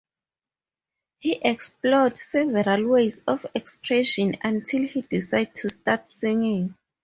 [1.19, 6.73] He explored several ways of expression until he decided to start singing.